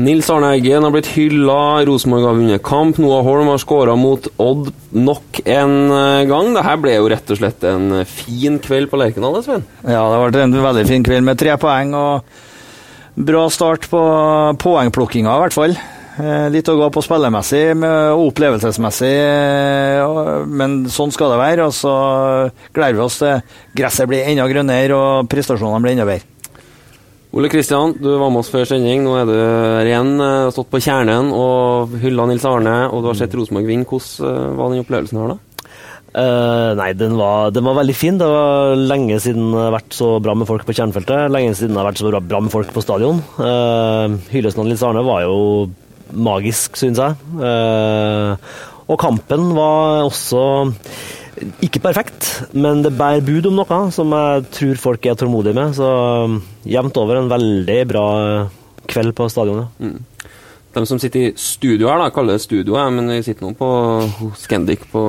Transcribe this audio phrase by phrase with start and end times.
[0.00, 4.30] Nils Arne Eggen har blitt hylla, Rosenborg har vunnet kamp, Noah Holm har skåra mot
[4.40, 6.54] Odd nok en eh, gang.
[6.56, 9.66] Dette ble jo rett og slett en fin kveld på Lerkendal, Svein?
[9.84, 12.32] Ja, det ble en veldig fin kveld med tre poeng og
[13.28, 14.00] bra start på
[14.64, 15.76] poengplukkinga, i hvert fall.
[15.76, 21.68] Eh, litt å gå på spillemessig og opplevelsesmessig, eh, men sånn skal det være.
[21.68, 21.94] Og så
[22.72, 23.44] gleder vi oss til
[23.76, 26.39] gresset blir enda grønnere og prestasjonene blir enda bedre.
[27.30, 29.04] Ole Kristian, du var med oss før sending.
[29.06, 30.16] Nå er du her igjen.
[30.18, 33.86] har stått på kjernen og hylla Nils Arne, og du har sett Rosenborg vinne.
[33.86, 35.38] Hvordan uh, var den opplevelsen her, da?
[36.10, 38.18] Uh, nei, den var, den var, veldig fin.
[38.18, 41.30] Det var lenge siden det har vært så bra med folk på kjernefeltet.
[41.30, 43.22] Lenge siden det har vært så bra, bra med folk på stadion.
[43.38, 45.38] Uh, Hyllesten av Nils Arne var jo
[46.10, 47.14] magisk, syns jeg.
[47.38, 48.34] Uh,
[48.90, 50.42] og kampen var også
[51.64, 55.74] ikke perfekt, men det bærer bud om noe som jeg tror folk er tålmodige med.
[55.76, 55.90] Så
[56.26, 58.06] um, jevnt over en veldig bra
[58.90, 59.70] kveld på stadionet.
[59.80, 59.98] Mm.
[60.70, 63.70] De som sitter i studio her, da, kaller det studio, men vi sitter nå på
[64.38, 65.02] Scandic på,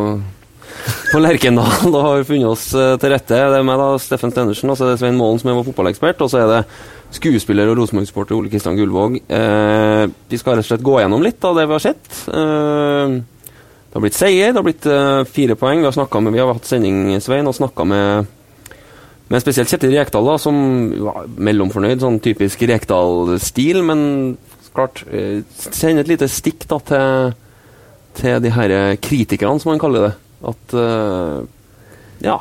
[1.11, 3.37] på Lerkendal og har funnet oss eh, til rette.
[3.37, 5.67] Det er meg, da, Steffen Stenersen, og så er det Svein Målen som er vår
[5.69, 6.23] fotballekspert.
[6.25, 6.63] Og så er det
[7.13, 9.19] skuespiller og Rosenborg-sporter Ole Kristian Gullvåg.
[9.21, 12.09] Eh, vi skal rett og slett gå gjennom litt av det vi har sett.
[12.33, 13.19] Eh,
[13.91, 15.81] det har blitt seier, det har blitt uh, fire poeng.
[15.83, 18.29] Vi har, med, vi har hatt sending, Svein, og snakka med,
[19.27, 20.55] med spesielt Kjetil Rekdal, da, som
[21.03, 21.99] var mellomfornøyd.
[21.99, 24.05] Sånn typisk Rekdal-stil, men
[24.71, 27.35] klart uh, Sende et lite stikk da, til,
[28.21, 30.13] til de her kritikerne, som han kaller det.
[30.53, 31.43] At uh,
[32.23, 32.39] Ja.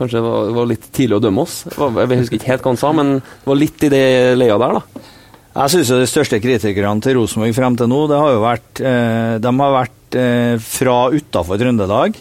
[0.00, 1.60] Kanskje det var, var, litt tidlig å dømme oss.
[1.68, 4.04] Jeg husker ikke helt hva han sa, men det var litt i det
[4.40, 5.08] leia der, da.
[5.50, 9.32] Jeg syns de største kritikerne til Rosenborg frem til nå, det har jo vært eh,
[9.42, 12.16] De har vært eh, fra utafor Trøndelag.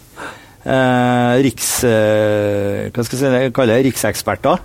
[0.63, 1.69] Eh, riks...
[1.87, 3.87] Eh, hva skal jeg si, kalle det?
[3.87, 4.61] Rikseksperter.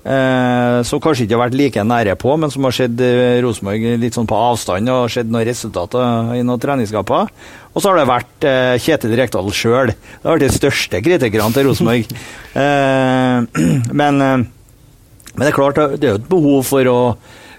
[0.00, 3.84] Eh, som kanskje ikke har vært like nære på, men som har sett eh, Rosenborg
[4.00, 7.34] litt sånn på avstand og sett noen resultater i noen treningskamper.
[7.74, 8.48] Og så har det vært
[8.82, 9.92] Kjetil Rekdal sjøl.
[9.92, 12.16] Det har vært de største kritikerne til Rosenborg.
[14.00, 16.98] men, men det er klart, det er jo et behov for å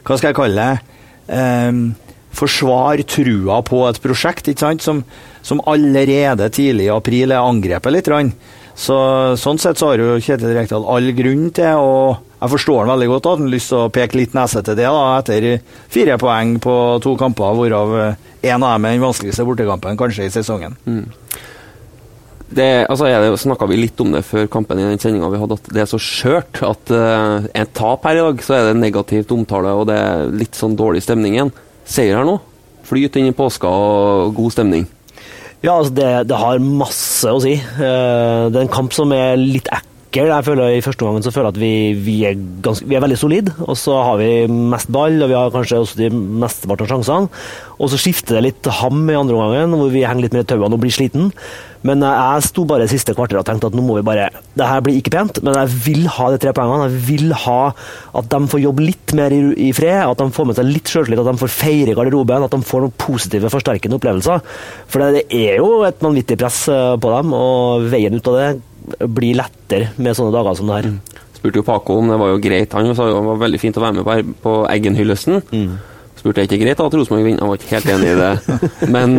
[0.01, 0.95] hva skal jeg kalle det,
[1.69, 1.81] um,
[2.35, 4.49] forsvare trua på et prosjekt?
[4.81, 5.03] Som,
[5.41, 8.11] som allerede tidlig i april er angrepet litt.
[8.75, 8.97] Så,
[9.37, 11.95] sånn sett så har jo Kjetil Rekdal all grunn til å
[12.41, 14.77] Jeg forstår han veldig godt at han har lyst til å peke litt nese til
[14.79, 15.59] det, da, etter
[15.93, 20.33] fire poeng på to kamper, hvorav én av dem er den vanskeligste bortekampen kanskje i
[20.33, 20.73] sesongen.
[20.89, 21.05] Mm
[22.51, 23.07] det, altså
[23.39, 25.89] snakka vi litt om det før kampen i den sendinga vi hadde, at det er
[25.89, 29.87] så skjørt at uh, en tap her i dag, så er det negativt omtale, og
[29.89, 31.53] det er litt sånn dårlig stemning igjen.
[31.91, 32.37] Seier her nå.
[32.87, 34.87] Flyt inn i påska og god stemning.
[35.61, 37.53] Ja, altså det, det, har masse å si.
[37.77, 39.90] Uh, det er en kamp som er litt ekkel.
[40.11, 43.17] Jeg føler I første omgang føler jeg at vi, vi, er ganske, vi, er veldig
[43.19, 46.89] solide, og så har vi mest ball, og vi har kanskje også de mesteparten av
[46.91, 47.43] sjansene.
[47.79, 50.49] Og så skifter det litt ham i andre omgangen, hvor vi henger litt mer i
[50.49, 51.29] tauene og blir sliten.
[51.87, 54.83] Men jeg sto bare siste kvarter og tenkte at nå må vi bare Det her
[54.85, 56.89] blir ikke pent, men jeg vil ha de tre poengene.
[56.91, 57.61] Jeg vil ha
[58.19, 60.91] at de får jobbe litt mer i, i fred, at de får med seg litt
[60.91, 64.43] sjøltillit, at de får feire garderoben, at de får noen positive, forsterkende opplevelser.
[64.91, 68.51] For det er jo et vanvittig press eh, på dem, og veien ut av det
[69.11, 70.89] blir lettere med sånne dager som det her.
[70.91, 71.29] Mm.
[71.37, 72.73] Spurte jo Paco om det var jo greit.
[72.77, 75.41] Han sa jo det var veldig fint å være med på, på Eggen-hyllesten.
[75.53, 75.79] Mm
[76.21, 78.59] spurte jeg ikke greit at Rosenborg vinner, Han var ikke helt enig i det.
[78.95, 79.17] Men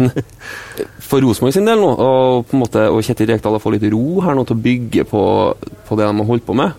[1.03, 3.91] for Rosenborg sin del nå, og, på en måte, og Kjetil Rekdal har fått litt
[3.93, 5.25] ro her nå til å bygge på,
[5.89, 6.79] på det de har holdt på med.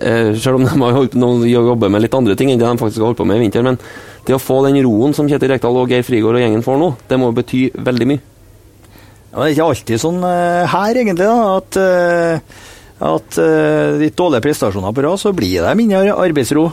[0.00, 1.14] Eh, selv om de har holdt,
[1.48, 3.64] jobber med litt andre ting enn det de faktisk har holdt på med i vinter.
[3.66, 3.78] Men
[4.26, 6.90] det å få den roen som Kjetil Rekdal og Geir Frigård og gjengen får nå,
[7.08, 8.24] det må bety veldig mye.
[9.28, 14.16] Ja, det er ikke alltid sånn uh, her, egentlig, da, at, uh, at uh, litt
[14.16, 16.70] dårlige prestasjoner på rad, så blir det mindre arbeidsro.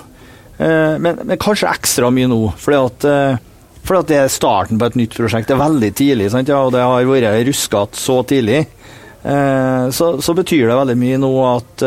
[0.56, 4.80] Uh, men, men, kanskje ekstra mye nå, fordi at, uh, fordi at det er starten
[4.80, 5.50] på et nytt prosjekt.
[5.50, 6.30] Det er veldig tidlig?
[6.48, 8.64] Ja, og det har vært ruskete så tidlig.
[9.26, 11.86] Uh, så, så, betyr det veldig mye nå at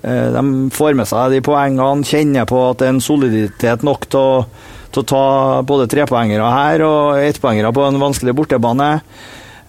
[0.00, 0.42] de
[0.72, 4.38] får med seg de poengene, kjenner på at det er en soliditet nok til å,
[4.94, 5.24] til å ta
[5.68, 8.88] både trepoengere her og ettpoengere på en vanskelig bortebane.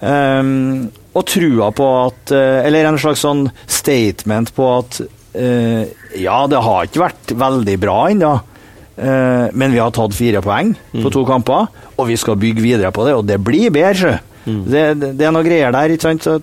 [0.02, 5.84] Um, og trua på at Eller en slags sånn statement på at uh,
[6.18, 8.32] Ja, det har ikke vært veldig bra ennå.
[8.98, 11.68] uh, men vi har tatt fire poeng på to kamper,
[11.98, 13.14] og vi skal bygge videre på det.
[13.20, 14.20] Og det blir bedre.
[14.46, 15.94] Det, det, det er noe greier der.
[15.94, 16.26] ikke sant?
[16.26, 16.40] Så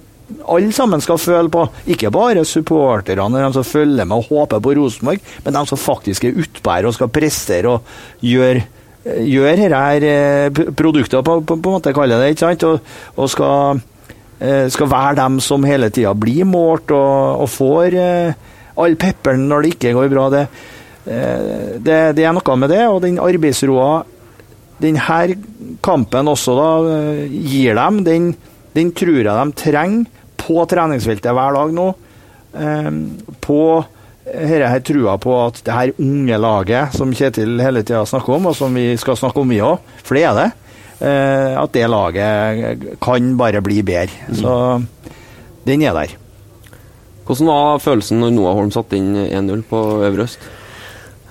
[0.47, 4.75] alle sammen skal føle på, ikke bare supporterne, de som følger med og håper på
[4.77, 8.67] Rosenborg, men de som faktisk er utpå her og skal prestere og gjøre
[9.29, 12.67] gjør her eh, produkter, på, på, på en måte kaller det, ikke sant?
[12.69, 13.81] Og, og skal,
[14.41, 18.45] eh, skal være dem som hele tida blir målt og, og får eh,
[18.79, 20.29] all pepperen når det ikke går bra.
[20.35, 20.45] Det,
[21.09, 23.93] det, det er noe med det, og den arbeidsroa
[24.79, 25.21] denne
[25.83, 26.67] kampen også da
[27.33, 28.29] gir dem, den,
[28.77, 30.05] den tror jeg de trenger
[30.39, 31.87] på treningsfeltet hver dag nå.
[33.43, 33.63] På
[34.33, 38.51] dette her trua på at det her unge laget som Kjetil hele tida snakker om,
[38.51, 40.47] og som vi skal snakke om vi òg, for det er det,
[41.01, 44.33] eh, at det laget kan bare bli bedre.
[44.35, 44.55] Så
[45.67, 46.17] den er der.
[47.29, 50.41] Hvordan var følelsen når Noah Holm satte inn 1-0 på Øvre Øst?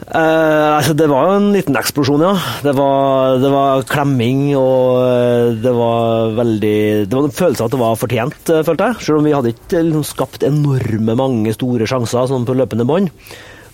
[0.08, 2.32] Eh, altså, det var jo en liten eksplosjon, ja.
[2.64, 6.78] Det var, det var klemming, og eh, det var veldig
[7.10, 9.02] Det var en følelse av at det var fortjent, eh, følte jeg.
[9.04, 13.12] Selv om vi hadde ikke liksom, skapt enorme mange store sjanser sånn på løpende bånd.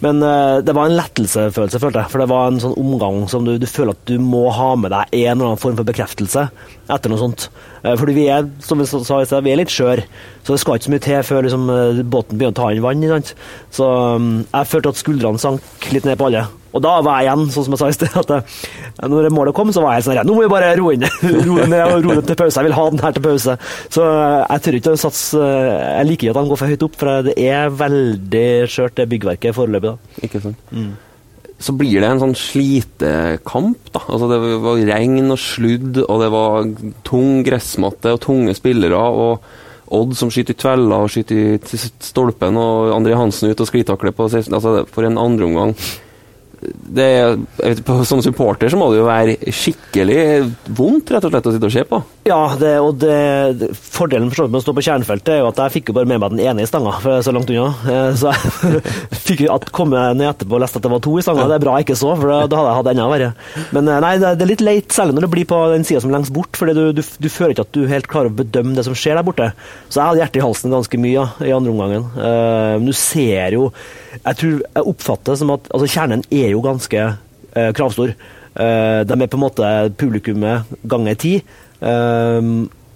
[0.03, 2.11] Men eh, det var en lettelsesfølelse, følte jeg.
[2.11, 4.91] For det var en sånn omgang som du, du føler at du må ha med
[4.91, 6.47] deg en eller annen form for bekreftelse
[6.91, 7.47] etter noe sånt.
[7.83, 10.07] Eh, fordi vi er, som vi sa i sted, vi er litt skjøre,
[10.43, 12.83] så det skal ikke så mye til før liksom, eh, båten begynner å ta inn
[12.83, 13.07] vann.
[13.13, 13.33] sant?
[13.73, 16.47] Så um, jeg følte at skuldrene sank litt ned på alle.
[16.73, 19.55] Og da var jeg igjen, sånn som jeg sa i sted, at jeg, når målet
[19.57, 21.05] kom, så var jeg sånn her Nå må vi bare roe inn
[21.47, 22.57] roe ned og roe ned til pause.
[22.59, 23.55] Jeg vil ha den her til pause.
[23.93, 26.73] Så eh, jeg tør ikke å satse eh, Jeg liker ikke at de går for
[26.73, 29.93] høyt opp, for det er veldig skjørt, det byggverket foreløpig.
[29.93, 30.21] da.
[30.27, 30.71] Ikke sant?
[31.63, 34.01] Så blir det en sånn slitekamp, da.
[34.09, 36.71] Altså det var regn og sludd, og det var
[37.07, 38.97] tung gressmatte og tunge spillere.
[38.97, 39.45] og
[39.93, 44.15] Odd som skyter i tvella og skyter i stolpen, og André Hansen ut og sklitakler
[44.15, 44.49] på 16.
[44.57, 45.75] Altså, for en andreomgang.
[46.63, 47.07] Det
[47.59, 50.17] vet, Som supporter så må det jo være skikkelig
[50.77, 51.99] vondt rett og slett å sitte og se på.
[52.29, 55.73] Ja, det, og det, fordelen for med å stå på kjernefeltet er jo at jeg
[55.77, 57.69] fikk jo bare med meg den ene i stanga, for jeg er så langt unna.
[57.89, 58.83] Eh, Så jeg
[59.27, 61.47] fikk jo at komme ned etterpå og leste at det var to i stanga.
[61.51, 63.31] Det er bra jeg ikke så, for da, hadde jeg hatt enda verre.
[63.75, 66.03] Men eh, nei, det, det er litt leit, særlig når det blir på den sida
[66.03, 68.37] som er lengst bort, for du, du, du føler ikke at du helt klarer å
[68.43, 69.49] bedømme det som skjer der borte.
[69.89, 72.07] Så jeg hadde hjertet i halsen ganske mye ja, i andre omgangen.
[72.15, 73.67] Eh, Men du ser jo
[74.13, 78.13] Jeg tror jeg oppfatter det som at altså, kjernen er jo ganske eh, kravstor.
[78.53, 81.35] Eh, de er på en måte publikummet ganger ti.
[81.81, 82.53] Eh,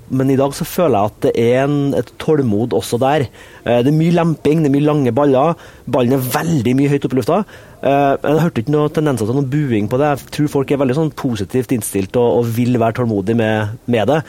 [0.08, 3.28] men i dag så føler jeg at det er en, et tålmod også der.
[3.66, 5.58] Eh, det er mye lemping, det er mye lange baller.
[5.90, 7.40] Ballen er veldig mye høyt oppe i lufta.
[7.82, 10.14] Eh, jeg hørte ikke noen tendenser til noen buing på det.
[10.14, 14.14] Jeg tror folk er veldig sånn positivt innstilt og, og vil være tålmodig med, med
[14.14, 14.22] det.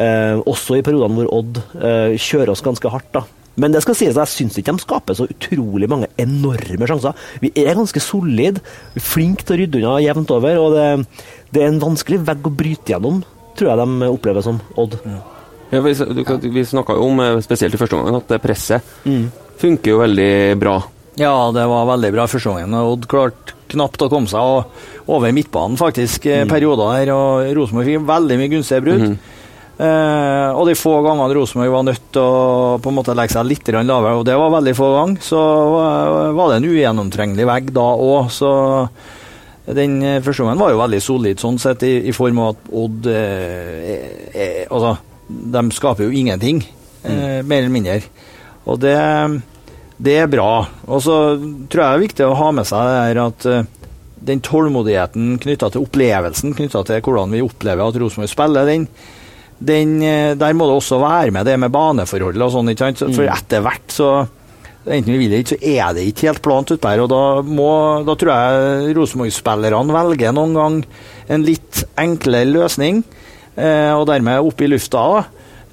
[0.00, 1.62] Eh, også i periodene hvor Odd
[2.18, 3.12] kjører oss ganske hardt.
[3.14, 3.26] da.
[3.58, 7.18] Men det skal sies at jeg syns ikke de skaper så utrolig mange enorme sjanser.
[7.42, 8.62] Vi er ganske solide,
[8.94, 10.60] vi flinke til å rydde unna jevnt over.
[10.62, 10.86] og det,
[11.50, 13.20] det er en vanskelig vegg å bryte gjennom,
[13.58, 14.96] tror jeg de opplever som Odd.
[15.70, 15.94] Ja, vi
[16.50, 19.30] vi snakka jo om, eh, spesielt i første omgang, at presset presset
[19.60, 20.80] funker jo veldig bra.
[21.20, 22.74] Ja, det var veldig bra første gangen.
[22.74, 26.48] Odd klarte knapt å komme seg over midtbanen, faktisk, mm.
[26.50, 27.12] perioder her.
[27.14, 29.06] Og Rosenborg fikk veldig mye gunstige brudd.
[29.80, 33.46] Eh, og de få gangene Rosenborg var nødt til å på en måte legge seg
[33.48, 35.40] litt lavere, og det var veldig få ganger, så
[35.72, 38.28] var- det en ugjennomtrengelig vegg da òg.
[38.30, 38.50] Så
[39.72, 42.72] den eh, første gangen var jo veldig solid sånn sett, i, i form av at
[42.72, 44.98] Odd eh, er, er, Altså,
[45.30, 46.60] de skaper jo ingenting,
[47.04, 48.02] eh, mer eller mindre.
[48.66, 48.96] Og det,
[49.96, 50.66] det er bra.
[50.88, 51.16] Og så
[51.70, 53.62] tror jeg det er viktig å ha med seg det her at eh,
[54.20, 58.84] den tålmodigheten knytta til opplevelsen, knytta til hvordan vi opplever at Rosenborg spiller, den,
[59.60, 62.70] den, eh, der må det også være med det med baneforholdet og sånn.
[62.72, 63.16] ikke sant?
[63.16, 64.12] For etter hvert så
[64.80, 67.02] Enten vi vil eller ikke, så er det ikke helt plant utpå her.
[67.04, 67.68] Og da, må,
[68.00, 70.78] da tror jeg Rosenborg-spillerne velger noen gang
[71.36, 73.02] en litt enklere løsning,
[73.60, 75.02] eh, og dermed opp i lufta,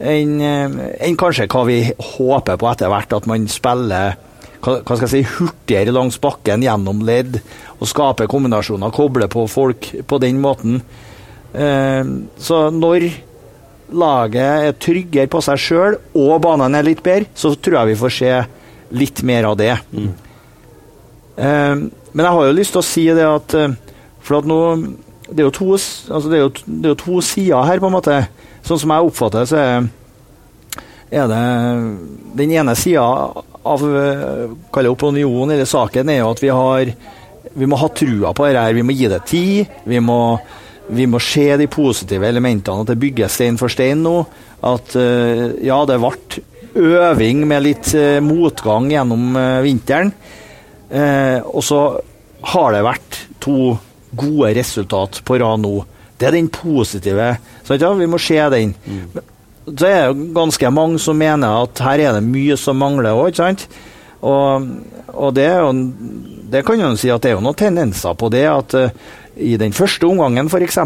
[0.03, 3.15] enn en kanskje hva vi håper på etter hvert.
[3.15, 4.17] At man spiller
[4.59, 7.39] hva, hva skal jeg si, hurtigere langs bakken gjennom ledd
[7.77, 10.81] og skaper kombinasjoner, kobler på folk på den måten.
[11.55, 12.03] Eh,
[12.43, 13.07] så når
[13.93, 17.99] laget er tryggere på seg sjøl og banen er litt bedre, så tror jeg vi
[18.01, 18.31] får se
[18.97, 19.73] litt mer av det.
[21.37, 23.75] Eh, men jeg har jo lyst til å si det at eh,
[24.25, 24.55] For at nå
[25.29, 27.93] Det er to, altså det er jo, det er jo to sider her, på en
[27.93, 28.15] måte.
[28.65, 31.41] Sånn som jeg oppfatter det, så er, det
[32.39, 33.03] Den ene sida
[33.67, 33.83] av
[34.73, 36.93] Kall opinionen eller saken, er jo at vi har
[37.57, 38.75] Vi må ha trua på det her.
[38.77, 39.77] Vi må gi det tid.
[39.87, 40.19] Vi må
[40.87, 44.21] vi må se de positive elementene, at det bygges stein for stein nå.
[44.67, 46.43] At eh, ja, det ble
[46.77, 50.13] øving med litt eh, motgang gjennom eh, vinteren.
[50.87, 51.79] Og så
[52.47, 53.73] har det vært to
[54.15, 55.73] gode resultat på rad nå.
[56.17, 57.33] Det er den positive.
[57.67, 57.89] Sant, ja?
[57.91, 58.71] Vi må se den.
[58.87, 59.17] Mm.
[59.67, 63.33] Så er det ganske mange som mener at her er det mye som mangler òg,
[63.33, 63.67] ikke sant.
[64.23, 64.69] Og,
[65.11, 65.73] og det, jo,
[66.55, 68.45] det kan jo si at det er jo noen tendenser på det.
[68.47, 68.77] At
[69.39, 70.79] i den første omgangen, f.eks.,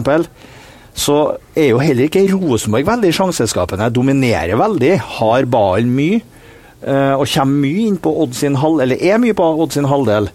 [0.92, 1.18] så
[1.56, 3.88] er jo heller ikke Rosenborg veldig sjanseskapende.
[3.96, 6.20] Dominerer veldig, har ballen mye.
[6.82, 9.88] Uh, og kommer mye inn på Odd sin halv, eller er mye på Odd sin
[9.88, 10.32] halvdel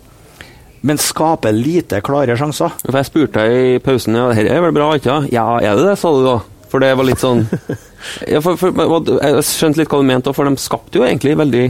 [0.87, 2.75] men skaper lite klare sjanser.
[2.85, 5.88] For Jeg spurte deg i pausen ja, dette er vel bra, ikke Ja, er det
[5.88, 6.37] det, sa du da?
[6.70, 7.44] For det var litt sånn
[8.32, 11.66] ja, for, for, Jeg skjønte litt hva du mente, for de skapte jo egentlig veldig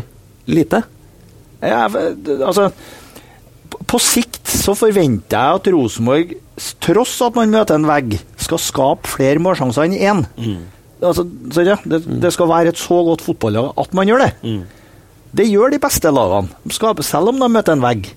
[0.52, 0.82] lite.
[1.64, 2.70] Ja, altså
[3.86, 6.32] På sikt så forventer jeg at Rosenborg,
[6.82, 10.24] tross at man møter en vegg, skal skape flere målsjanser enn én.
[10.36, 10.64] Mm.
[11.04, 11.26] Altså,
[11.60, 14.30] ja, det, det, skal være et så godt fotballag at man gjør det.
[14.42, 14.62] Mm.
[15.36, 18.08] Det gjør de beste lagene, skaper, selv om de møter en vegg.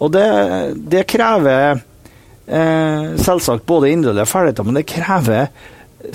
[0.00, 0.26] Og det,
[0.92, 5.48] det krever eh, selvsagt både individuelle ferdigheter, men det krever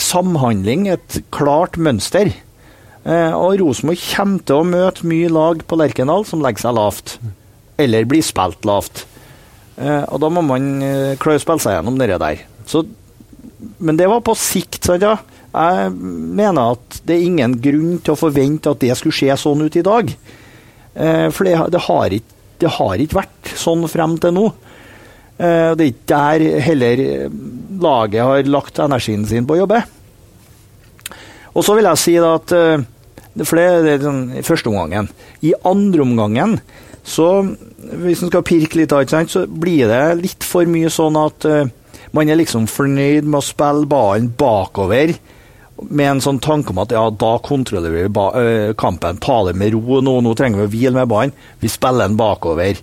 [0.01, 2.31] samhandling, et klart mønster.
[3.05, 7.17] Eh, og Rosenborg kommer til å møte mye lag på Lerkendal som legger seg lavt.
[7.81, 9.05] Eller blir spilt lavt.
[9.75, 12.43] Eh, og da må man eh, klare å spille seg gjennom det der.
[12.69, 12.85] Så,
[13.83, 15.17] men det var på sikt, sant ja.
[15.55, 19.63] Jeg mener at det er ingen grunn til å forvente at det skulle skje sånn
[19.63, 20.11] ut i dag.
[20.95, 24.47] Eh, for det, det, har ikke, det, har ikke, vært sånn frem til nå.
[25.35, 26.99] Det er ikke der heller
[27.83, 29.81] laget har lagt energien sin på å jobbe.
[31.51, 32.53] Og så vil jeg si at
[33.43, 33.65] For det
[33.97, 35.09] er sånn første omgangen.
[35.43, 36.55] I andre omgangen,
[37.05, 37.29] så
[38.01, 38.93] hvis en skal pirke litt,
[39.29, 41.67] så blir det litt for mye sånn at uh,
[42.17, 45.13] man er liksom fornøyd med å spille ballen bakover
[45.75, 49.75] med en sånn tanke om at ja, da kontrollerer vi uh, kampen, ta det med
[49.75, 49.99] ro.
[50.01, 51.35] Nå, nå trenger vi å hvile med ballen.
[51.61, 52.79] Vi spiller den bakover.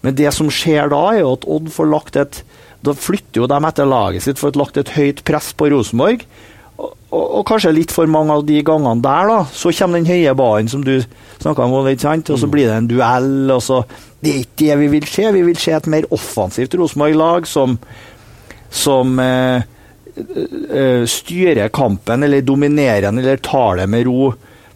[0.00, 2.40] Men det som skjer da, er jo at Odd får lagt et
[2.80, 6.22] Da flytter jo de etter laget sitt, får lagt et høyt press på Rosenborg.
[6.80, 10.34] Og, og, kanskje litt for mange av de gangene der, da, så kommer den høye
[10.38, 10.94] ballen som du
[11.42, 12.30] snakka om, litt sant?
[12.30, 12.52] og så mm.
[12.54, 13.32] blir det en duell.
[13.50, 13.82] og så
[14.20, 15.26] Det er ikke det vi vil se.
[15.34, 17.76] Vi vil se et mer offensivt Rosenborg-lag som,
[18.70, 19.66] som eh,
[20.14, 24.30] eh, styrer kampen, eller dominerer den, eller tar det med ro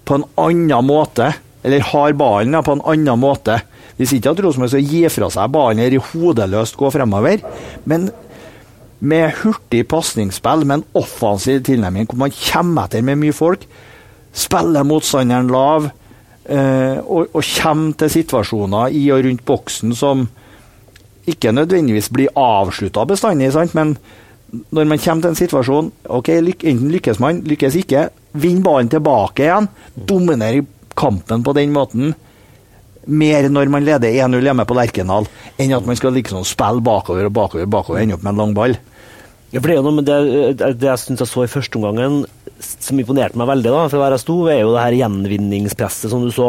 [0.05, 1.31] på en annen måte.
[1.65, 3.63] Eller har ballen ja, på en annen måte.
[3.97, 7.45] Hvis ikke at Rosenborg skal gi fra seg ballen eller hodeløst gå fremover,
[7.89, 8.09] men
[9.05, 13.67] med hurtig pasningsspill, en offensiv tilnærming hvor man kommer etter med mye folk,
[14.35, 15.91] spiller motstanderen lav
[16.49, 20.27] eh, og, og, kommer til situasjoner i og rundt boksen som
[21.31, 23.77] ikke nødvendigvis blir avslutta bestandig, sant?
[23.77, 23.95] men
[24.75, 28.09] når man kommer til en situasjon ok, Enten lykkes man, lykkes ikke.
[28.39, 29.69] Vinn ballen tilbake igjen.
[29.95, 32.15] dominerer kampen på den måten
[33.07, 35.29] mer når man leder 1-0 hjemme på Lerkendal,
[35.61, 38.57] enn at man skal liksom spille bakover og bakover bakover ende opp med en lang
[38.57, 38.77] ball.
[39.55, 41.79] Ja, for Det er jo noe med det, det jeg syns jeg så i første
[41.79, 42.25] omgangen,
[42.59, 46.25] som imponerte meg veldig, da, for å være sto, er jo det her gjenvinningspresset som
[46.25, 46.49] du så,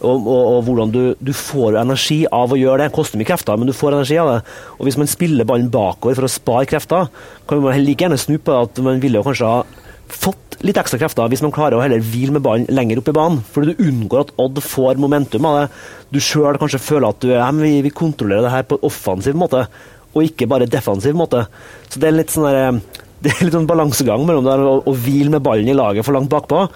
[0.00, 2.88] og, og, og hvordan du, du, får energi av å gjøre det.
[2.88, 4.38] Det koster mye krefter, men du får energi av det.
[4.78, 7.10] Og Hvis man spiller ballen bakover for å spare krefter,
[7.44, 10.98] kan man like gjerne snu på at man ville jo kanskje ha fått litt ekstra
[11.00, 13.40] krefter hvis man klarer å heller hvile med ballen lenger opp i banen.
[13.52, 15.66] Fordi du unngår at Odd får momentum av det.
[16.14, 19.66] Du sjøl kanskje føler at du, ja, vi, vi, kontrollerer det her på offensiv måte,
[20.14, 21.44] og ikke bare defensiv måte.
[21.90, 22.78] Så det er litt sånn der,
[23.24, 26.16] det er litt sånn balansegang mellom det å, å hvile med ballen i laget for
[26.16, 26.66] langt bakpå.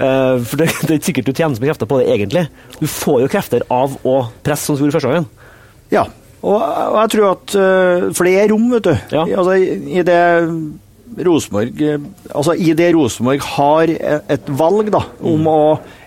[0.00, 2.46] Uh, for det, det, er ikke sikkert du tjener mye krefter på det, egentlig.
[2.80, 5.30] Du får jo krefter av å presse, som du gjorde første gangen.
[5.90, 6.06] Ja,
[6.40, 8.94] og, og jeg tror at uh, For det er rom, vet du.
[9.12, 9.26] Ja.
[9.42, 10.20] Altså, i det
[11.18, 15.50] Rosenborg eh, Altså i det Rosenborg har et valg da, om mm.
[15.50, 15.60] å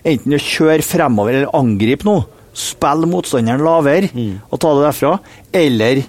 [0.04, 4.34] enten å kjøre fremover eller angripe noe, spille motstanderen lavere mm.
[4.48, 5.16] og ta det derfra,
[5.58, 6.04] eller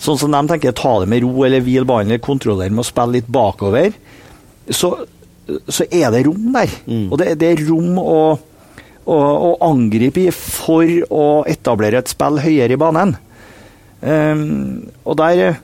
[0.00, 2.88] sånn som de tenker, ta det med ro eller hvile ballen eller kontrollere med å
[2.88, 3.96] spille litt bakover,
[4.70, 4.92] så,
[5.68, 6.76] så er det rom der.
[6.86, 7.06] Mm.
[7.08, 8.20] Og det, det, er rom å,
[9.04, 13.16] å, å, angripe i for å etablere et spill høyere i banen.
[14.00, 15.58] Um, og der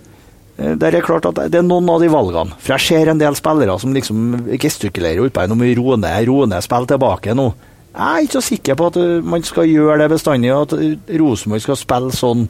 [0.56, 2.56] Eh, det er klart at det er noen av de valgene.
[2.60, 5.50] For jeg ser en del spillere som liksom gestikulerer utpå her.
[5.50, 7.50] Nå må vi roe ned, roe ned, spille tilbake nå.
[7.96, 11.18] Jeg er ikke så sikker på at eh, man skal gjøre det bestandig, at eh,
[11.20, 12.48] Rosenborg skal spille sånn.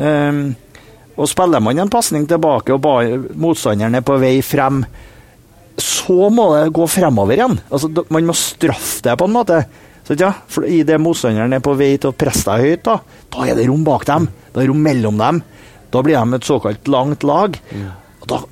[0.00, 0.44] Um,
[1.20, 4.78] og spiller man en pasning tilbake, og motstanderen er på vei frem,
[5.80, 7.58] så må det gå fremover igjen.
[7.68, 9.58] Altså, man må straffe det på en måte.
[10.06, 13.44] Så, ja, for Idet motstanderen er på vei til å presse deg høyt, da, da
[13.48, 14.30] er det rom bak dem.
[14.54, 15.42] Da er det rom mellom dem.
[15.90, 17.56] Da blir de et såkalt langt lag.
[18.30, 18.42] Da,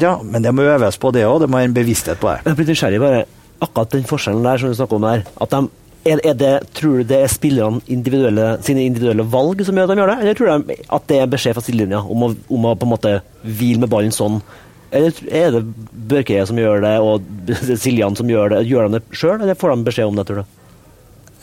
[0.00, 2.40] ja, men det må øves på det òg, det må være en bevissthet på det.
[2.46, 3.22] Jeg blir nysgjerrig bare.
[3.62, 5.22] akkurat den forskjellen der som du snakker om her.
[5.40, 5.68] at de
[6.04, 10.00] er, det, Tror du det er spillerne individuelle, sine individuelle valg som gjør at de
[10.00, 12.88] gjør det, eller tror du at det er beskjed fra sidelinja om, om å på
[12.88, 13.14] en måte
[13.46, 14.40] hvile med ballen sånn?
[14.92, 15.62] Eller er det
[16.10, 17.22] Børkeie som gjør det, og
[17.84, 18.64] Siljan som gjør det?
[18.68, 20.58] Gjør de det sjøl, eller får de beskjed om det, tror du?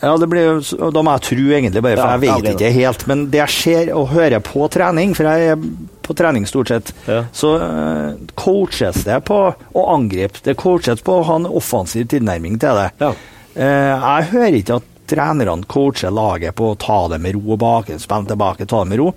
[0.00, 0.60] Ja, det blir,
[0.94, 3.02] da må jeg tro, egentlig, bare, for Ja, jeg vet ja, det ikke helt.
[3.10, 5.66] Men det jeg ser og hører på trening, for jeg er
[6.06, 7.24] på trening stort sett, Ja.
[7.36, 10.40] så uh, coaches det på å angripe.
[10.42, 12.88] Det coaches på å ha en offensiv tilnærming til det.
[13.02, 13.12] Ja.
[13.50, 17.58] Eh, jeg hører ikke at trenerne coacher laget på å ta det med ro og
[17.60, 19.12] bake, spenne tilbake, ta det med ro.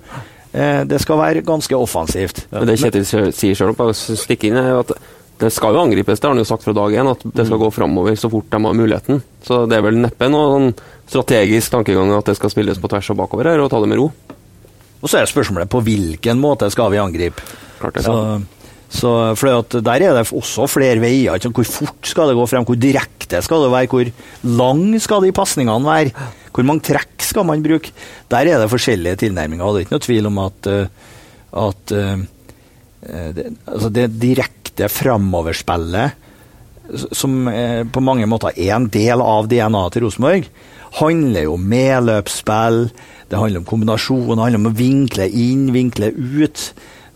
[0.54, 2.44] Uh, det skal være ganske offensivt.
[2.52, 4.92] Men det Kjetil sier sjøl, bare stikk inn, er at
[5.42, 6.20] det skal jo angripes.
[6.20, 8.50] Det har han jo sagt fra dag én, at det skal gå framover så fort
[8.52, 9.24] de har muligheten.
[9.44, 10.70] Så det er vel neppe noe sånn
[11.10, 14.00] strategisk tankegang at det skal spilles på tvers og bakover her, og ta det med
[14.00, 14.12] ro.
[15.04, 17.44] Og så er spørsmålet på hvilken måte skal vi angripe.
[17.82, 18.06] Klart det.
[18.06, 18.16] Så,
[18.94, 21.36] så for at der er det også flere veier.
[21.36, 21.52] Ikke?
[21.60, 22.68] Hvor fort skal det gå frem?
[22.70, 23.92] Hvor direkte skal det være?
[23.92, 24.14] Hvor
[24.62, 26.30] lang skal de pasningene være?
[26.54, 27.92] Hvor mange trekk skal man bruke?
[28.32, 29.74] Der er det forskjellige tilnærminger.
[29.74, 31.12] Det er ikke noe tvil om at, eh,
[31.68, 32.28] at eh,
[33.36, 36.12] det, altså det direkte framoverspillet,
[36.94, 40.48] s- som eh, på mange måter er en del av DNA-et til Rosenborg,
[41.00, 42.84] handler jo om medløpsspill,
[43.30, 46.68] det handler om kombinasjon, det handler om å vinkle inn, vinkle ut.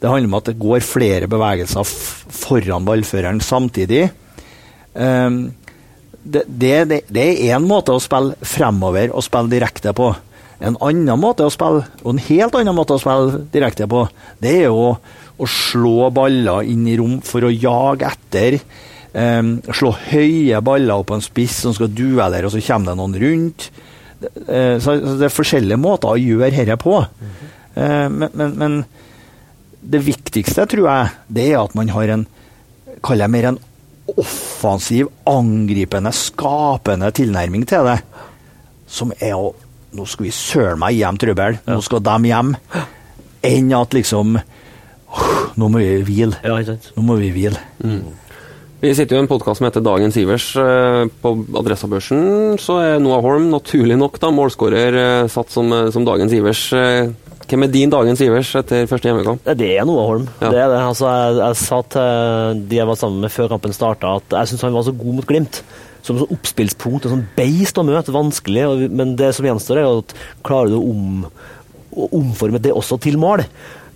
[0.01, 4.07] Det handler om at det går flere bevegelser foran ballføreren samtidig.
[4.93, 5.51] Um,
[6.27, 10.09] det, det, det er én måte å spille fremover og spille direkte på.
[10.57, 14.07] En annen måte å spille, og en helt annen måte å spille direkte på,
[14.41, 14.95] det er jo
[15.37, 18.59] å, slå baller inn i rom for å jage etter.
[19.17, 22.99] Um, slå høye baller opp på en spiss som skal duellere, og så kommer det
[22.99, 23.69] noen rundt.
[24.21, 26.97] Eh, så, så det er forskjellige måter å gjøre dette på.
[27.77, 28.77] Eh, men, men, men
[29.81, 32.27] det viktigste, tror jeg, det er at man har en
[33.05, 33.59] Kall det mer en
[34.17, 37.99] offensiv, angripende, skapende tilnærming til det.
[38.89, 39.53] Som er å
[39.97, 41.59] Nå skal vi søren meg hjem trøbbel.
[41.63, 42.49] Nå skal de hjem.
[43.47, 44.35] Enn at liksom
[45.57, 46.37] Nå må vi hvile.
[46.45, 46.91] Ja, ikke sant?
[46.97, 47.59] Nå må vi hvile.
[48.77, 52.59] Vi sitter jo i en podkast som heter Dagens Ivers eh, på Adressabørsen.
[52.61, 56.61] Så er Noah Holm naturlig nok da, målskårer eh, satt som, eh, som Dagens Ivers.
[57.47, 59.49] Hvem er din Dagens Ivers etter første hjemmekamp?
[59.57, 60.27] Det er Noah Holm.
[60.43, 60.51] Ja.
[60.53, 60.83] Det er det.
[60.91, 64.51] Altså, jeg, jeg sa til de jeg var sammen med før kampen starta, at jeg
[64.51, 65.61] syns han var så god mot Glimt.
[66.05, 68.91] Som sånn oppspillspunkt, en sånn beist å møte, vanskelig.
[68.93, 70.13] Men det som gjenstår, er jo at
[70.45, 71.25] klarer du å, om,
[71.97, 73.41] å omforme det også til mål.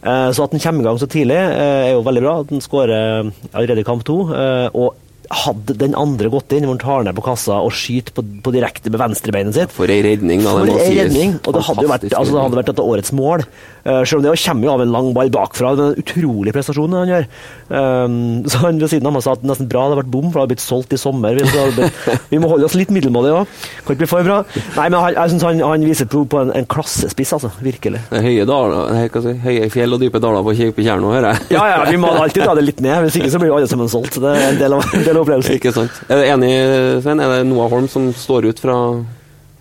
[0.01, 2.39] Eh, så at han kommer i gang så tidlig, eh, er jo veldig bra.
[2.41, 4.17] At han skårer allerede i kamp to.
[4.33, 4.95] Eh, og
[5.41, 8.53] hadde den andre gått inn, hvor han tar ned på kassa og skyter på, på
[8.55, 10.55] direkte med venstrebeinet sitt For ei redning, da.
[10.57, 10.97] for det sies.
[11.01, 11.35] redning!
[11.41, 13.45] Og det hadde jo vært, altså, det hadde vært dette årets mål.
[13.81, 15.73] Uh, selv om det kommer jo av en lang ball bakfra.
[15.77, 17.27] Det er en utrolig prestasjon han gjør.
[17.71, 18.17] Um,
[18.51, 20.39] så han ved siden av meg sa at nesten bra det har vært bom, for
[20.39, 21.37] det har blitt solgt i sommer.
[21.37, 21.89] Vi, det
[22.31, 23.55] vi må holde oss litt middelmådige òg.
[23.85, 24.41] Kan ikke bli for bra.
[24.77, 27.53] Nei, men jeg, jeg syns han, han viser prov på en, en klassespiss, altså.
[27.61, 28.03] Virkelig.
[28.11, 31.47] Det er høye, daler, hva si, høye fjell og dype daler på Tjerno, hører jeg.
[31.55, 33.05] Ja, ja, vi må alltid dra det litt ned.
[33.05, 34.19] Hvis ikke så blir jo alle sammen solgt.
[34.21, 35.57] Det er en del av, en del av opplevelsen.
[35.57, 36.03] Ikke sant.
[36.09, 36.51] Er du enig,
[37.05, 37.21] Svein?
[37.23, 38.77] Er det Noah Holm som står ut fra,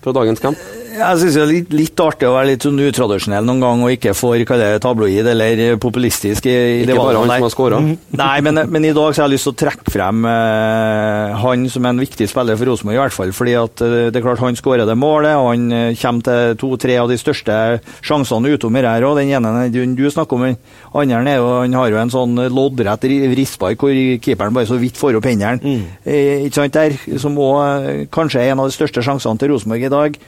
[0.04, 0.79] fra dagens kamp?
[0.90, 3.92] Jeg syns det er litt, litt artig å være litt sånn utradisjonell noen gang og
[3.94, 6.46] ikke for hva det er, tabloid eller populistisk.
[6.50, 7.78] i, i Ikke bare han han som har skåra.
[8.18, 11.68] Nei, men, men i dag så har jeg lyst til å trekke frem eh, han
[11.70, 13.32] som er en viktig spiller for Rosenborg, i hvert fall.
[13.36, 16.56] fordi at eh, det er klart han skårer det målet, og han eh, kommer til
[16.64, 17.58] to-tre av de største
[18.06, 19.20] sjansene utom her òg.
[19.20, 22.34] Den ene du, du snakker om, den andre er jo, han har jo en sånn
[22.50, 25.76] loddrett ri- rispark hvor keeperen bare så vidt får opp hendene.
[26.04, 29.86] Eh, ikke sant der, Som òg kanskje er en av de største sjansene til Rosenborg
[29.86, 30.20] i dag.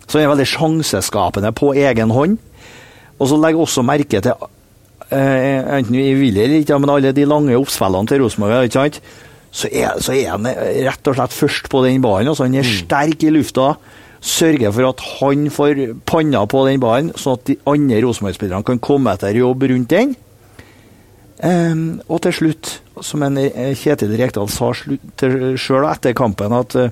[0.19, 2.39] han er veldig sjanseskapende på egen hånd.
[3.21, 4.47] Og så legger jeg også merke til
[5.13, 8.99] eh, enten vi vil eller ikke, men alle de lange oppspillene til Rosenborg.
[9.51, 9.67] Så
[9.99, 12.31] så er han rett og slett først på den ballen.
[12.31, 13.73] Altså han er sterk i lufta.
[14.21, 18.79] Sørger for at han får panna på den ballen, sånn at de andre Rosenborg-spillerne kan
[18.79, 20.13] komme etter jobb rundt den.
[21.41, 22.69] Um, og til slutt,
[23.01, 26.91] som en eh, Kjetil Rekdal sa sjøl etter kampen, at eh,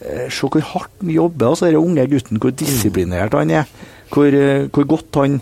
[0.00, 2.38] Se hvor hardt han jobber, altså, den unge gutten.
[2.40, 3.66] Hvor disiplinert han er.
[4.10, 5.40] Hvor, eh, hvor godt han,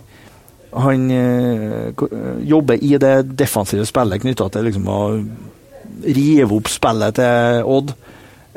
[0.74, 5.00] han eh, hvor- eh, jobber i det defensive spillet knytta til liksom å
[6.04, 7.94] rive opp spillet til Odd.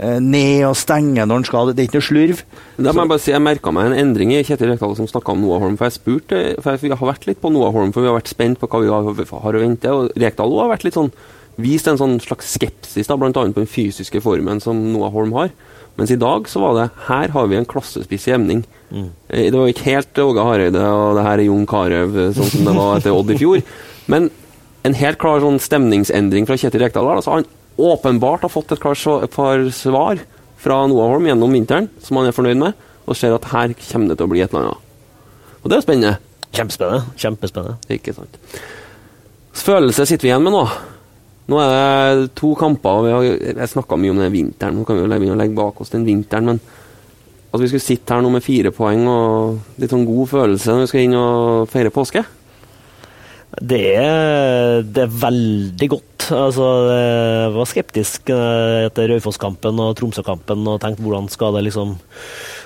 [0.01, 1.71] Eh, Ned og stenge når han skal.
[1.73, 2.41] Det er ikke noe slurv.
[2.81, 5.35] Da må Jeg bare si, jeg merka meg en endring i Kjetil Rekdal som snakka
[5.35, 5.77] om Noah Holm.
[5.77, 8.31] For jeg spurte, for jeg, har vært litt på Noah Holm, for vi har vært
[8.33, 9.05] spent på hva vi har,
[9.45, 9.93] har å vente.
[9.93, 11.11] Og Rekdal har vært litt sånn,
[11.63, 13.31] vist en sånn slags skepsis, da, bl.a.
[13.33, 15.49] på den fysiske formen som Noah Holm har.
[15.99, 18.61] Mens i dag så var det her har vi en klassespiss i emning.
[18.93, 22.51] Eh, Det var ikke helt Åge Hareide og det her er Jon Carew, eh, sånn
[22.53, 23.63] som det var etter Odd i fjor.
[24.07, 24.29] Men
[24.87, 27.09] en helt klar sånn stemningsendring fra Kjetil Rekdal.
[27.17, 27.45] Altså, han
[27.77, 30.19] åpenbart har fått et, klar, et par svar
[30.61, 32.73] fra Noah Holm gjennom vinteren, som han er fornøyd med,
[33.05, 34.87] og ser at her kommer det til å bli et eller annet.
[35.61, 36.17] Og det er spennende.
[36.51, 37.03] Kjempespennende.
[37.21, 37.77] Kjempespennende.
[37.93, 38.37] Ikke sant.
[39.53, 40.63] Følelse sitter vi igjen med nå.
[41.51, 44.77] Nå er det to kamper, og vi har jeg snakka mye om den vinteren.
[44.77, 46.61] Nå kan vi jo begynne å legge bak oss den vinteren, men
[47.51, 50.85] at vi skulle sitte her nå med fire poeng og litt sånn god følelse når
[50.85, 52.23] vi skal inn og feire påske.
[53.59, 56.07] Det er, det er veldig godt.
[56.31, 61.97] Altså, jeg var skeptisk eh, etter Raufoss-kampen og Tromsø-kampen og tenkte hvordan skal det liksom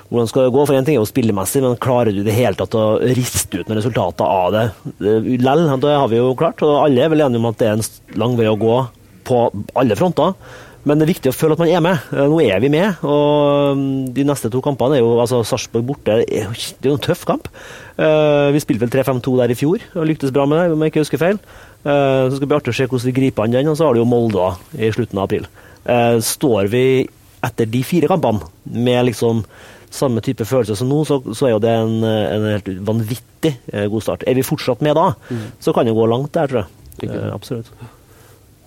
[0.09, 0.65] hvordan skal det gå?
[0.67, 3.67] For En ting er jo spillemessig, men klarer du det hele tatt å riste ut
[3.69, 4.65] noen resultater av det?
[5.01, 7.79] Lell, det har vi jo klart, og alle er vel enige om at det er
[7.79, 8.77] en lang vei å gå
[9.25, 9.41] på
[9.73, 10.35] alle fronter.
[10.85, 12.03] Men det er viktig å føle at man er med.
[12.13, 15.87] Eh, Nå er vi med, og mm, de neste to kampene er jo altså Sarpsborg
[15.87, 16.19] borte.
[16.29, 17.49] Det er jo en tøff kamp.
[17.97, 20.93] Eh, Vi spilte vel 3-5-2 der i fjor og lyktes bra med det, om jeg
[20.93, 21.41] ikke husker feil.
[21.81, 23.87] Eh, Så skal det bli artig å se hvordan vi griper an den, og så
[23.89, 25.49] har du jo Molde i slutten av april.
[26.25, 26.85] Står vi
[27.45, 29.41] etter de fire kampene med liksom
[29.95, 33.85] samme type følelse som nå, så, så er jo det en, en helt vanvittig eh,
[33.91, 34.25] god start.
[34.27, 35.11] Er vi fortsatt med da,
[35.63, 37.09] så kan det gå langt der, tror jeg.
[37.09, 37.71] Eh, absolutt.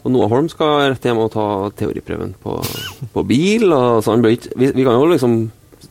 [0.05, 1.47] Og Noah Holm skal rett hjem og ta
[1.79, 2.59] teoriprøven på,
[3.15, 3.67] på bil.
[3.75, 5.39] Og så han bør ikke, vi, vi kan jo liksom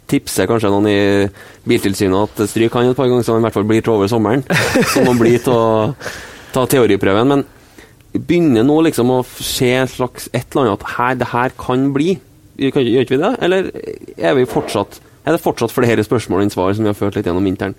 [0.07, 0.99] tipse kanskje noen i
[1.67, 4.09] Biltilsynet at stryk han et par ganger, så han i hvert fall blir til over
[4.11, 4.45] sommeren.
[4.93, 5.91] Så han blir til å
[6.55, 7.33] ta teoriprøven.
[7.33, 7.43] Men
[8.15, 11.89] begynner nå liksom å se et slags et eller annet at her, det her kan
[11.95, 12.15] bli.
[12.57, 13.33] Gjør ikke vi det?
[13.45, 13.67] Eller
[14.15, 17.27] er, vi fortsatt, er det fortsatt flere spørsmål enn svar som vi har ført litt
[17.27, 17.75] gjennom vinteren?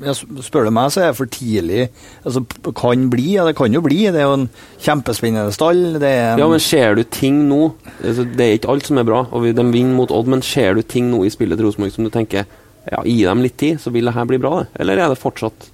[0.00, 1.86] Spør du meg, så er det for tidlig.
[2.24, 2.40] Altså,
[2.76, 3.98] kan bli, ja det kan jo bli.
[4.08, 4.46] Det er jo en
[4.80, 5.98] kjempespennende stall.
[6.00, 9.44] Ja, men ser du ting nå altså, Det er ikke alt som er bra, og
[9.44, 12.12] de vinner mot Odd, men ser du ting nå i spillet til Rosenborg som du
[12.14, 12.48] tenker
[12.88, 14.62] ja, gi dem litt tid, så vil det her bli bra?
[14.62, 14.80] det?
[14.80, 15.68] Eller er det fortsatt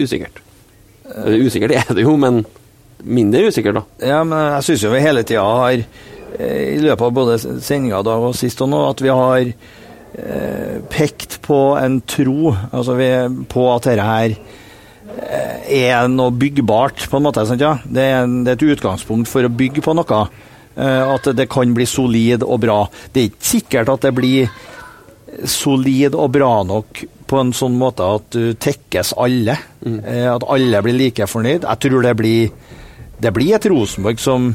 [0.00, 0.40] usikkert?
[1.28, 2.44] Usikkert er det jo, men
[3.04, 4.06] mindre usikkert, da.
[4.14, 5.84] Ja, men jeg syns jo vi hele tida har,
[6.36, 11.38] i løpet av både sendinga da og sist og nå, at vi har eh, pekt
[11.44, 13.10] på en tro altså vi,
[13.50, 17.46] på at dette her eh, er noe byggbart, på en måte.
[17.48, 17.78] Sant, ja?
[17.84, 20.22] det, er en, det er et utgangspunkt for å bygge på noe.
[20.78, 22.80] Eh, at det kan bli solid og bra.
[23.12, 24.50] Det er ikke sikkert at det blir
[25.48, 29.58] solid og bra nok på en sånn måte at du tekkes alle.
[29.84, 31.66] Eh, at alle blir like fornøyd.
[31.66, 32.54] Jeg tror det blir,
[33.18, 34.52] det blir et Rosenborg som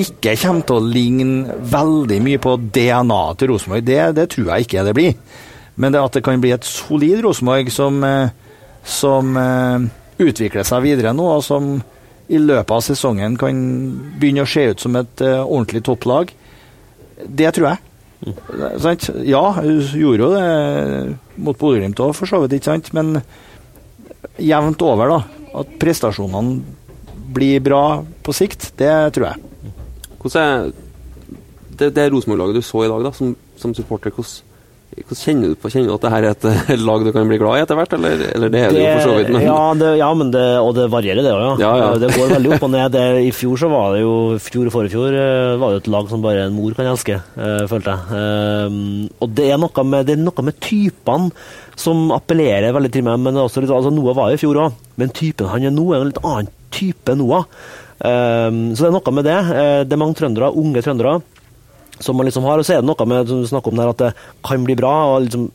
[0.00, 3.84] ikke kommer til å ligne veldig mye på DNA-et til Rosenborg.
[3.86, 5.18] Det, det tror jeg ikke det blir.
[5.80, 8.30] Men det at det kan bli et solid Rosenborg som, eh,
[8.86, 9.86] som eh,
[10.22, 11.76] utvikler seg videre nå, og som
[12.32, 13.58] i løpet av sesongen kan
[14.20, 16.30] begynne å se ut som et uh, ordentlig topplag,
[17.24, 17.82] det tror jeg.
[18.80, 19.10] Sant?
[19.28, 22.88] Ja, hun gjorde jo det mot Bodø-Glimt òg, for så vidt, ikke sant?
[22.96, 23.18] men
[24.40, 25.50] jevnt over, da.
[25.60, 26.62] At prestasjonene
[27.34, 29.73] blir bra på sikt, det tror jeg.
[30.24, 30.72] Hvordan er
[31.78, 34.52] det, det Rosenborg-laget du så i dag, da, som, som supporter, hvordan,
[34.94, 37.28] hvordan kjenner du på Kjenner du at det her er et eh, lag du kan
[37.28, 39.32] bli glad i etter hvert, eller, eller det er det jo for så vidt?
[39.34, 41.42] Men, ja, det, ja, men det, og det varierer, det òg.
[41.44, 41.50] Ja.
[41.64, 41.90] Ja, ja.
[42.00, 42.94] Det går veldig opp og ned.
[42.94, 44.14] Det, I fjor så var det jo
[44.46, 47.60] fjor og forfjor eh, var det et lag som bare en mor kan elske, eh,
[47.70, 48.24] følte jeg.
[48.24, 51.32] Um, og det er noe med, det er noe med typene
[51.80, 53.18] som appellerer veldig til meg.
[53.18, 56.12] men også altså Noah var i fjor òg, men typen han er nå, er en
[56.12, 57.48] litt annen type Noah.
[58.02, 59.38] Um, så det er noe med det.
[59.54, 61.22] Eh, Det er mange trøndere, unge trøndere
[62.02, 62.58] som man liksom har.
[62.58, 64.74] Og så er det noe med som du snakker om der, at det kan bli
[64.74, 64.94] bra.
[65.14, 65.50] og liksom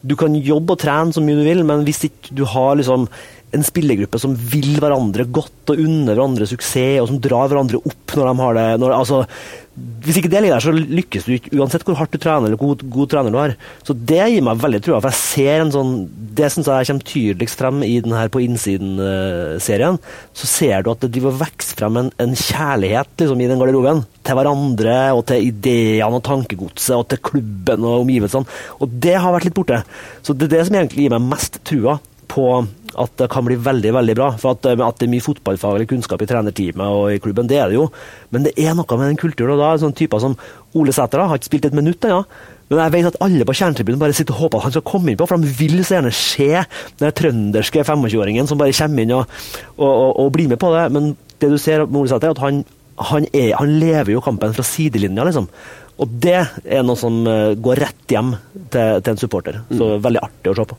[0.00, 3.06] du kan jobbe og trene så mye du vil, men hvis ikke du har liksom
[3.56, 8.14] en spillergruppe som vil hverandre godt og unner hverandre suksess, og som drar hverandre opp
[8.14, 9.18] når de har det når, altså,
[10.04, 12.58] Hvis ikke det ligger der, så lykkes du ikke, uansett hvor hardt du trener eller
[12.60, 13.54] hvor god, god trener du har.
[13.86, 15.92] Så det gir meg veldig trua, for jeg ser en sånn
[16.36, 19.98] Det syns jeg kommer tydeligst frem i den her På innsiden-serien.
[20.36, 24.04] Så ser du at det driver vokser frem en, en kjærlighet liksom, i den garderoben.
[24.26, 28.60] Til hverandre og til ideene og tankegodset og til klubben og omgivelsene.
[28.78, 29.82] Og det har vært litt borte.
[30.22, 31.98] Så det er det som egentlig gir meg mest trua
[32.30, 32.46] på
[32.98, 34.30] at det kan bli veldig veldig bra.
[34.40, 37.70] For At, at det er mye fotballfaglig kunnskap i trenerteamet og i klubben, det er
[37.70, 37.88] det jo.
[38.34, 39.54] Men det er noe med den kulturen.
[39.54, 40.36] og da er Sånne typer som
[40.78, 42.24] Ole Sæter har ikke spilt et minutt ennå.
[42.70, 45.10] Men jeg vet at alle på kjernetribunen bare sitter og håper at han skal komme
[45.10, 46.50] innpå, for de vil så gjerne se
[47.02, 49.40] den trønderske 25-åringen som bare kommer inn og,
[49.74, 50.84] og, og, og blir med på det.
[50.94, 52.62] Men det du ser med Ole Sæter, er at han,
[53.10, 55.50] han, er, han lever jo kampen fra sidelinja, liksom.
[56.00, 58.30] Og det er noe som eh, går rett hjem
[58.72, 59.60] til, til en supporter.
[59.74, 60.78] Så veldig artig å se på.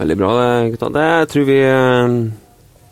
[0.00, 0.88] Veldig bra, det, gutta.
[0.94, 2.14] Det tror vi eh,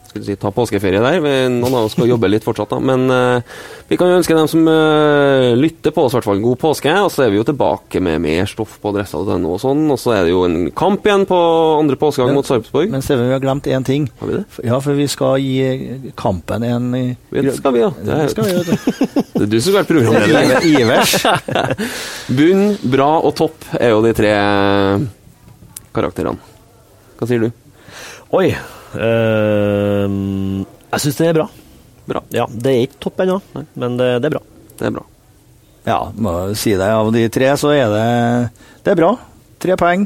[0.08, 1.18] skal vi si, ta påskeferie der.
[1.24, 2.78] Vi, noen av oss skal jobbe litt fortsatt, da.
[2.84, 3.54] Men eh,
[3.88, 6.58] vi kan jo ønske dem som eh, lytter på oss, i hvert fall en god
[6.60, 6.92] påske.
[7.04, 9.86] Og så er vi jo tilbake med mer stoff på adressa.no og sånn.
[9.94, 11.38] Og så er det jo en kamp igjen på
[11.78, 12.92] andre påskegang mot Sarpsborg.
[12.92, 14.10] Men Steven, vi har glemt én ting.
[14.20, 14.44] Har vi det?
[14.68, 16.90] Ja, for vi skal gi kampen en
[17.32, 17.92] Det skal vi, ja.
[17.96, 18.76] Det er- Det skal vi, vet du.
[19.38, 20.68] Det er du som har vært programleder.
[20.74, 21.16] Ivers.
[22.36, 24.36] Bunn, bra og topp er jo de tre
[25.96, 26.56] karakterene.
[27.18, 27.48] Hva sier du?
[28.38, 28.48] Oi.
[28.98, 31.46] ehm, jeg syns det er bra.
[32.08, 32.22] Bra.
[32.32, 33.40] Ja, Det er ikke topp ennå,
[33.76, 34.42] men det, det er bra.
[34.78, 35.04] Det er bra.
[35.88, 36.88] Ja, må si det.
[36.92, 38.06] Av de tre så er det
[38.84, 39.12] Det er bra.
[39.58, 40.04] Tre poeng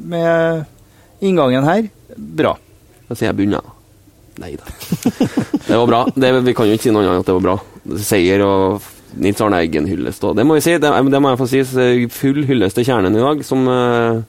[0.00, 0.64] med
[1.20, 1.88] inngangen her.
[2.16, 2.54] Bra.
[3.08, 3.76] Da sier jeg bunnet da.
[4.40, 4.64] Nei da.
[5.70, 6.00] Det var bra.
[6.16, 7.56] Det, vi kan jo ikke si noe annet enn at det var bra.
[8.02, 8.86] Seier og
[9.20, 10.24] Nils Arne Eggen hyllest.
[10.26, 10.72] Og det må vi si.
[10.80, 11.60] Det, det må jeg få si.
[12.16, 14.22] Full hyllest til kjernen i dag, som eh,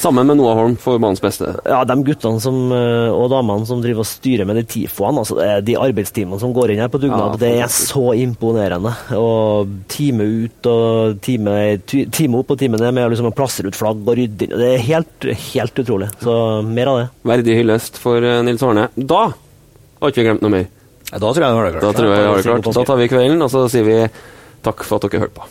[0.00, 1.48] sammen med Noah Holm for banens beste.
[1.68, 5.38] Ja, De guttene som, eh, og damene som driver og styrer med de tifoene, altså
[5.64, 8.92] de arbeidstimene som går inn her på dugnad, Ja, det er så imponerende.
[9.16, 13.76] Og time ut og time, time opp og time ned med å liksom plassere ut
[13.78, 14.56] flagg og rydde inn.
[14.58, 16.10] Det er helt, helt utrolig.
[16.22, 17.08] Så mer av det.
[17.24, 18.88] Verdig hyllest for eh, Nils Arne.
[18.96, 20.66] Da har ikke vi glemt noe mer.
[21.12, 21.96] Ja, Da tror jeg det var det Da klart.
[21.96, 22.72] tror jeg vi har det klart.
[22.74, 23.98] Da tar vi kvelden, og så sier vi
[24.64, 25.46] takk for at dere hørte på.